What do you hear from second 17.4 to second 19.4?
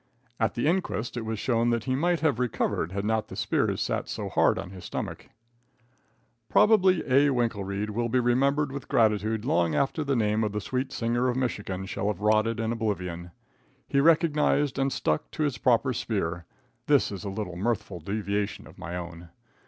mirthful deviation of my own.)